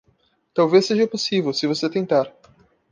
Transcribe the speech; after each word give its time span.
Talvez 0.55 0.87
seja 0.87 1.07
possível, 1.07 1.53
se 1.53 1.67
você 1.67 1.87
tentar 1.87 2.33